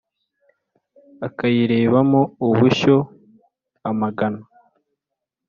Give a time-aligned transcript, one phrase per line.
[1.27, 2.95] akayirebamo ubushyo
[3.89, 4.41] amagana